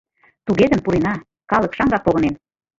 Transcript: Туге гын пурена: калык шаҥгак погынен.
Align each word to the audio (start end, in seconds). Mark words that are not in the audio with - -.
Туге 0.45 0.65
гын 0.71 0.79
пурена: 0.85 1.13
калык 1.51 1.71
шаҥгак 1.77 2.01
погынен. 2.05 2.35